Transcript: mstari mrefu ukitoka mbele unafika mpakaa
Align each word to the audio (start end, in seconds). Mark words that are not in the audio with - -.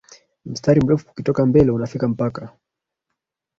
mstari 0.45 0.81
mrefu 0.85 1.09
ukitoka 1.11 1.45
mbele 1.45 1.71
unafika 1.71 2.07
mpakaa 2.07 2.49